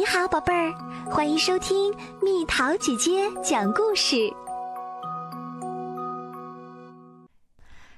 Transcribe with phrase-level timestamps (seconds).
[0.00, 0.72] 你好，宝贝儿，
[1.10, 4.32] 欢迎收听蜜桃姐姐讲故事。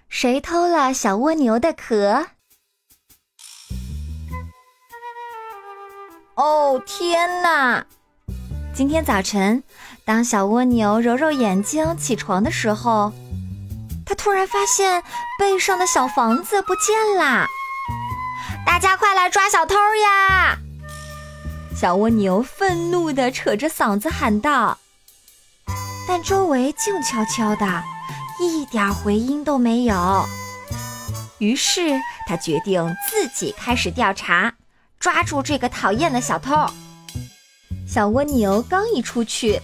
[0.08, 2.26] 谁偷了小蜗牛的壳？
[6.34, 7.86] 哦天哪！
[8.74, 9.62] 今天早晨，
[10.04, 13.12] 当小蜗牛揉揉眼睛起床的时候，
[14.04, 15.04] 它突然发现
[15.38, 17.46] 背上的小房子不见啦！
[18.66, 20.58] 大家快来抓小偷呀！
[21.74, 24.78] 小蜗牛愤怒地扯着嗓子喊道，
[26.06, 27.82] 但周围静悄悄的，
[28.40, 30.24] 一点回音都没有。
[31.38, 34.54] 于是他决定自己开始调查，
[35.00, 36.54] 抓住这个讨厌的小偷。
[37.88, 39.60] 小蜗牛刚一出去，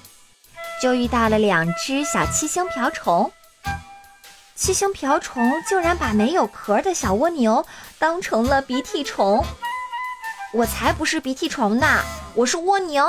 [0.83, 3.31] 就遇到了两只小七星瓢虫。
[4.57, 7.65] 七星瓢虫竟然把没有壳的小蜗牛
[7.97, 9.45] 当成了鼻涕虫。
[10.55, 12.03] 我才不是鼻涕虫呢，
[12.35, 13.05] 我是蜗牛。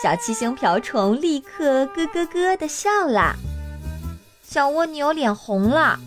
[0.00, 3.34] 小七星瓢虫立刻咯咯咯的笑了。
[4.48, 5.98] 小蜗牛脸红了，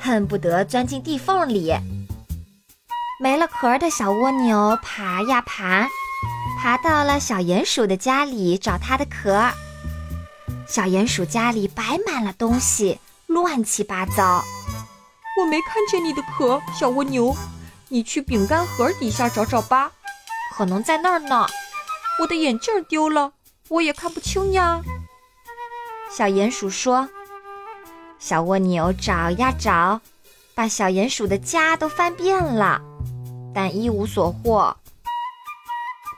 [0.00, 1.74] 恨不得钻进地缝里。
[3.20, 5.86] 没了壳的小蜗牛爬呀爬，
[6.58, 9.50] 爬到了小鼹鼠的家里找它的壳。
[10.66, 14.42] 小鼹鼠家里摆满了东西，乱七八糟。
[15.38, 17.36] 我没看见你的壳，小蜗牛。
[17.94, 19.92] 你去饼干盒底下找找吧，
[20.56, 21.46] 可能在那儿呢。
[22.18, 23.34] 我的眼镜丢了，
[23.68, 24.82] 我也看不清呀。
[26.10, 27.08] 小鼹鼠说
[28.18, 30.00] ：“小蜗牛找呀找，
[30.56, 32.82] 把小鼹鼠的家都翻遍了，
[33.54, 34.76] 但一无所获。”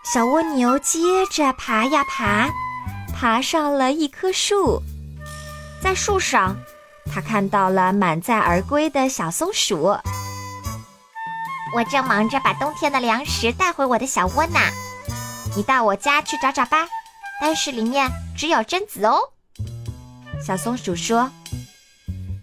[0.03, 2.49] 小蜗牛接着爬呀爬，
[3.15, 4.81] 爬上了一棵树，
[5.83, 6.57] 在树上，
[7.13, 9.95] 它看到了满载而归的小松鼠。
[11.75, 14.59] 我正忙着把冬天的粮食带回我的小窝呢，
[15.57, 16.87] 你到我家去找找吧，
[17.41, 19.19] 但是里面只有榛子哦。
[20.45, 21.31] 小松鼠说。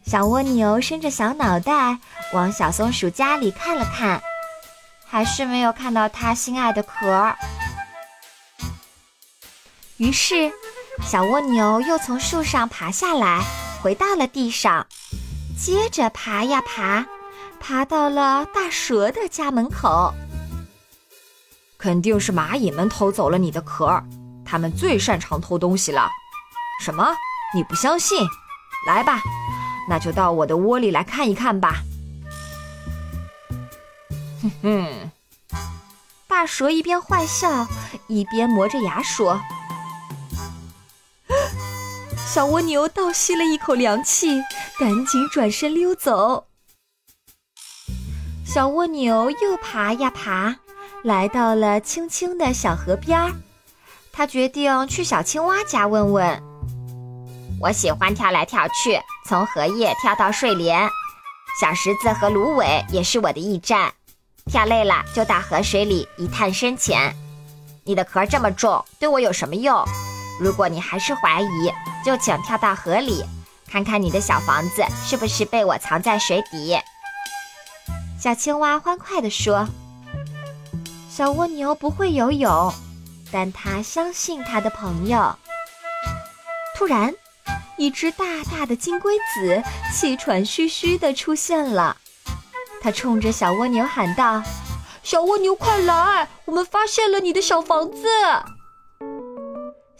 [0.06, 1.98] 小蜗牛伸着小脑袋
[2.34, 4.22] 往小松鼠家里看了看，
[5.08, 7.34] 还是没有看到它心爱的壳。
[9.98, 10.52] 于是，
[11.02, 13.42] 小蜗牛又从树上爬下来，
[13.82, 14.86] 回到了地上，
[15.58, 17.06] 接着爬呀爬。
[17.66, 20.14] 爬到了大蛇的家门口，
[21.78, 24.04] 肯定是蚂蚁们偷走了你的壳，
[24.44, 26.10] 它们最擅长偷东西了。
[26.82, 27.16] 什么？
[27.56, 28.28] 你不相信？
[28.86, 29.22] 来吧，
[29.88, 31.78] 那就到我的窝里来看一看吧。
[34.42, 35.12] 哼哼，
[36.28, 37.66] 大蛇一边坏笑，
[38.08, 39.40] 一边磨着牙说
[42.28, 44.44] ：“小蜗牛倒吸了一口凉气，
[44.78, 46.48] 赶紧转身溜走。”
[48.54, 50.56] 小蜗牛又爬呀爬，
[51.02, 53.32] 来到了清清的小河边儿。
[54.12, 56.40] 它决定去小青蛙家问问。
[57.60, 60.88] 我喜欢跳来跳去，从荷叶跳到睡莲。
[61.60, 63.92] 小石子和芦苇也是我的驿站。
[64.46, 67.16] 跳累了就到河水里一探深浅。
[67.86, 69.84] 你的壳这么重，对我有什么用？
[70.40, 71.74] 如果你还是怀疑，
[72.06, 73.26] 就请跳到河里，
[73.68, 76.78] 看看你的小房子是不是被我藏在水底。
[78.24, 79.68] 小青蛙欢快地说
[81.12, 82.74] ：“小蜗牛不会游泳，
[83.34, 85.36] 但它相信它的朋友。”
[86.74, 87.14] 突然，
[87.76, 89.62] 一只大大的金龟子
[89.94, 91.98] 气喘吁吁地出现了。
[92.82, 94.42] 它冲着小蜗牛喊道
[95.04, 96.30] ：“小蜗牛，快来！
[96.46, 98.08] 我们发现了你的小房子！”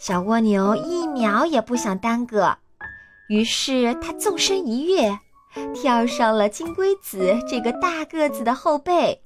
[0.00, 2.56] 小蜗牛一秒也不想耽搁，
[3.28, 5.18] 于是它纵身一跃。
[5.74, 9.20] 跳上了金龟子这个大个子的后背，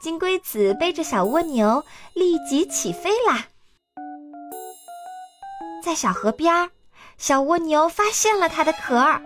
[0.00, 1.84] 金龟子背着小蜗牛
[2.14, 3.46] 立即起飞啦。
[5.84, 6.70] 在小河边，
[7.18, 9.20] 小蜗牛发现了它的壳儿，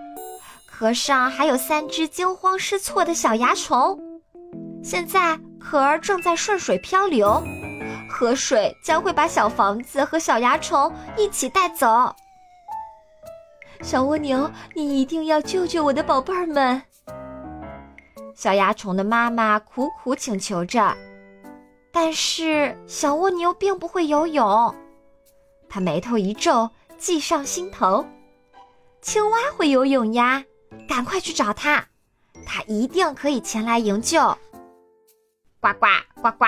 [0.70, 3.98] 壳上还有三只惊慌失措的小蚜虫。
[4.82, 7.42] 现在壳儿正在顺水漂流，
[8.08, 12.14] 河水将会把小房子和小蚜虫一起带走。
[13.82, 16.82] 小蜗牛，你一定要救救我的宝贝儿们！
[18.34, 20.96] 小蚜虫的妈妈苦苦请求着，
[21.92, 24.74] 但是小蜗牛并不会游泳。
[25.68, 28.04] 他眉头一皱，计上心头：
[29.00, 30.44] 青蛙会游泳呀，
[30.88, 31.84] 赶快去找它，
[32.44, 34.20] 它一定可以前来营救。
[35.60, 35.86] 呱呱
[36.20, 36.46] 呱呱！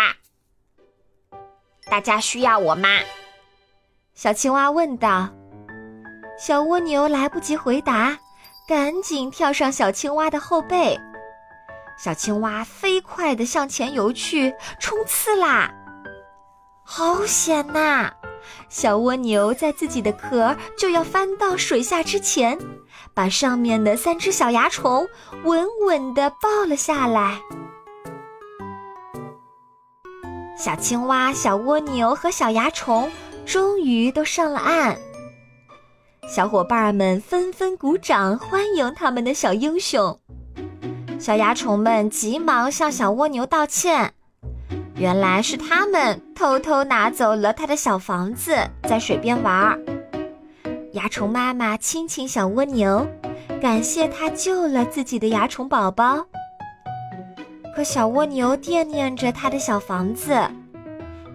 [1.91, 2.89] 大家需要我吗？
[4.15, 5.31] 小青蛙问道。
[6.39, 8.17] 小蜗牛来不及回答，
[8.67, 10.97] 赶紧跳上小青蛙的后背。
[11.99, 15.69] 小青蛙飞快地向前游去，冲刺啦！
[16.85, 18.13] 好险呐！
[18.69, 22.57] 小蜗牛在自己的壳就要翻到水下之前，
[23.13, 25.09] 把上面的三只小蚜虫
[25.43, 27.41] 稳稳地抱了下来。
[30.57, 33.11] 小青蛙、小蜗牛和小蚜虫
[33.45, 34.97] 终于都上了岸。
[36.29, 40.21] 小伙伴们纷纷鼓掌欢迎他们的小英雄。
[41.19, 44.13] 小蚜虫们急忙向小蜗牛道歉，
[44.95, 49.79] 原来是他们偷偷拿走了他的小房子，在水边玩儿。
[50.93, 53.07] 蚜虫妈妈亲亲小蜗牛，
[53.59, 56.27] 感谢它救了自己的蚜虫宝宝。
[57.75, 60.39] 可小蜗牛惦念着它的小房子，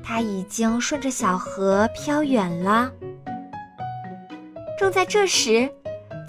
[0.03, 2.91] 它已经顺着小河飘远了。
[4.79, 5.69] 正在这时，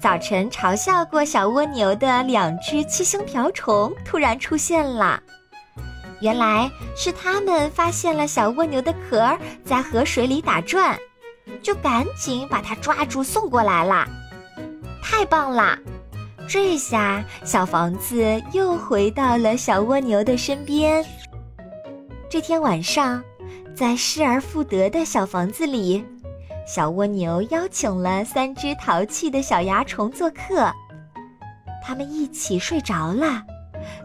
[0.01, 5.21] 早晨嘲笑过小蜗牛的两只七星瓢虫突然出现了。
[6.21, 10.97] 原来是它们发现了小蜗牛的壳在河水里打转，
[11.61, 14.07] 就赶紧把它抓住送过来了。
[15.03, 15.77] 太棒了！
[16.47, 21.03] 这下小房子又回到了小蜗牛的身边。
[22.29, 23.23] 这天晚上，
[23.75, 26.05] 在失而复得的小房子里，
[26.65, 30.71] 小蜗牛邀请了三只淘气的小蚜虫做客。
[31.83, 33.43] 他们一起睡着了，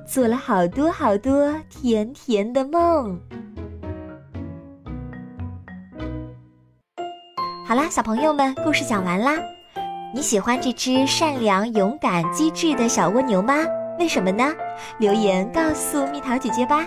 [0.07, 3.19] 做了好多好多甜甜的梦。
[7.67, 9.33] 好啦，小朋友们，故事讲完啦。
[10.13, 13.55] 你喜欢这只善良、勇敢、机智的小蜗牛吗？
[13.99, 14.45] 为什么呢？
[14.99, 16.87] 留言告诉蜜桃姐姐吧。